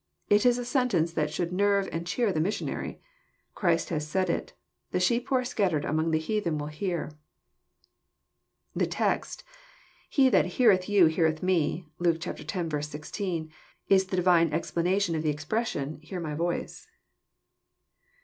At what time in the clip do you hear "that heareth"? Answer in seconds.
10.29-10.89